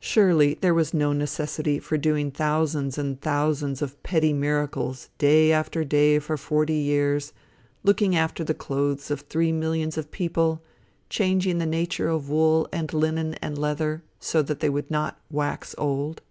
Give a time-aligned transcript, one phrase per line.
[0.00, 5.84] Surely there was no necessity for doing thousands and thousands of petty miracles, day after
[5.84, 7.34] day for forty years,
[7.84, 10.62] looking after the clothes of three millions of people,
[11.10, 15.74] changing the nature of wool, and linen, and leather, so that they would not "wax
[15.76, 16.22] old."